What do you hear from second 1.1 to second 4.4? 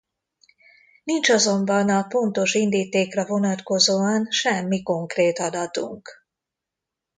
azonban a pontos indítékra vonatkozóan